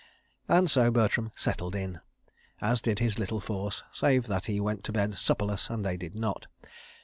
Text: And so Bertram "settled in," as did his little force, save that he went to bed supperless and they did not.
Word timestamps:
And 0.47 0.65
so 0.71 0.89
Bertram 0.89 1.31
"settled 1.35 1.75
in," 1.75 2.01
as 2.59 2.81
did 2.81 2.97
his 2.97 3.19
little 3.19 3.39
force, 3.39 3.83
save 3.91 4.25
that 4.25 4.47
he 4.47 4.59
went 4.59 4.83
to 4.85 4.91
bed 4.91 5.13
supperless 5.15 5.69
and 5.69 5.85
they 5.85 5.95
did 5.95 6.15
not. 6.15 6.47